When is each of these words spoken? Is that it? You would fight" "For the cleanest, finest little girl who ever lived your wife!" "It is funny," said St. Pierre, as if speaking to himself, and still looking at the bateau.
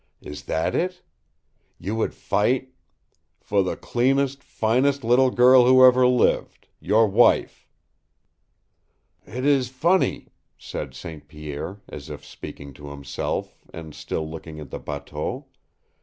Is 0.23 0.45
that 0.45 0.73
it? 0.73 1.03
You 1.77 1.95
would 1.95 2.15
fight" 2.15 2.69
"For 3.39 3.61
the 3.61 3.75
cleanest, 3.77 4.41
finest 4.41 5.03
little 5.03 5.29
girl 5.29 5.67
who 5.67 5.85
ever 5.85 6.07
lived 6.07 6.69
your 6.79 7.05
wife!" 7.05 7.67
"It 9.27 9.45
is 9.45 9.69
funny," 9.69 10.29
said 10.57 10.95
St. 10.95 11.27
Pierre, 11.27 11.81
as 11.87 12.09
if 12.09 12.25
speaking 12.25 12.73
to 12.81 12.87
himself, 12.89 13.59
and 13.71 13.93
still 13.93 14.27
looking 14.27 14.59
at 14.59 14.71
the 14.71 14.79
bateau. 14.79 15.45